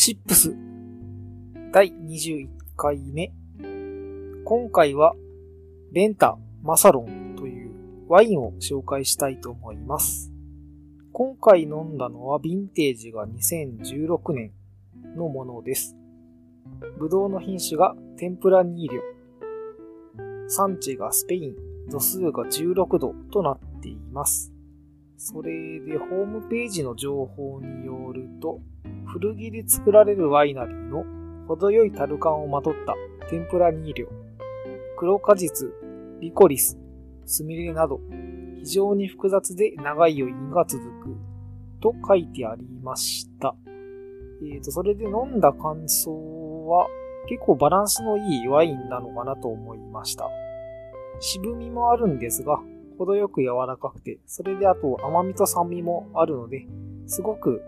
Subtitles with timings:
[0.00, 0.54] チップス
[1.72, 3.32] 第21回目。
[4.44, 5.16] 今回は
[5.90, 7.72] レンタ・マサロンという
[8.06, 10.30] ワインを紹介したいと思います。
[11.12, 14.52] 今回飲んだのはヴィンテージが2016年
[15.16, 15.96] のものです。
[17.00, 19.00] ブドウの品種がテンプラニーリョ。
[20.46, 21.56] 産地がスペイン、
[21.90, 24.52] 度数が16度となっています。
[25.20, 28.60] それでホームページの情報によると、
[29.04, 31.04] 古着で作られるワイナリーの
[31.48, 32.94] 程よい樽感をまとった
[33.28, 34.06] 天ぷらニーリョ、
[34.96, 35.68] 黒果実、
[36.20, 36.78] リコリス、
[37.26, 38.00] スミレなど、
[38.58, 41.16] 非常に複雑で長い余韻が続く
[41.80, 43.56] と書いてありました。
[44.40, 46.86] えーと、それで飲んだ感想は
[47.28, 50.28] 結構バランスのいいワインなのかなと思いました。
[51.18, 52.60] 渋みもあるんですが、
[52.98, 56.66] 程よく柔らかくて、それであと甘みと酸味もあるので、
[57.06, 57.62] すごく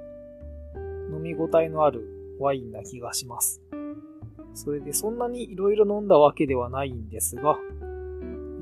[1.12, 3.62] 飲み応えのあるワインな気がします。
[4.54, 7.56] それでそんなに色々飲んだわけではないんですが、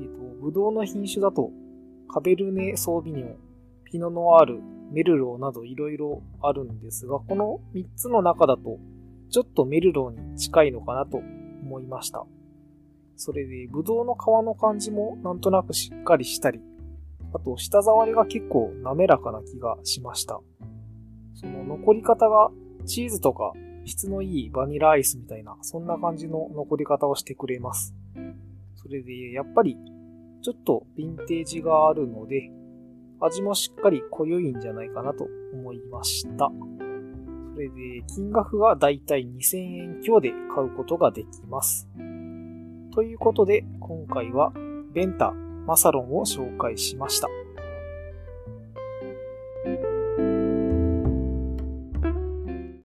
[0.01, 1.51] えっ、と、ブドウの品種だと、
[2.07, 3.35] カベルネ・ソービニョン、
[3.85, 4.61] ピノノワール、
[4.91, 8.77] メルローなど色々あるんですが、この3つの中だと、
[9.29, 12.25] ちょっとメルローに近いのかなと思いました。
[13.21, 16.61] それで、ブドウの皮の感じもなんとなくしっかりしたり、
[17.33, 20.39] あと舌触りが結構滑らかな気がしました。
[21.33, 22.49] その残り方が
[22.85, 23.51] チーズとか
[23.83, 27.93] 質のいいバニラアイスみたいな、そんな感じの残り方をしてくれます。
[28.75, 29.77] それで、やっぱり
[30.41, 32.49] ちょっとヴィンテージがあるので、
[33.19, 36.49] 味もしっかり濃ゆいんじゃないかなと思いました。
[37.53, 37.73] それで、
[38.15, 41.89] 金額がだいたい2000円強で買うことができます。
[42.91, 44.51] ということで、今回は
[44.93, 47.27] ベンタ・マサロンを紹介しました。